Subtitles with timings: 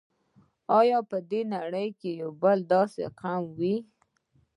[0.79, 1.17] آیا په
[1.53, 3.75] نړۍ کې به بل داسې قوم وي.